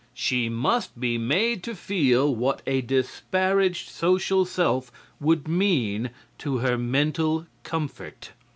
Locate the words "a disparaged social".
2.65-4.45